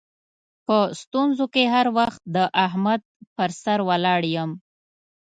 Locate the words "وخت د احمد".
1.97-3.01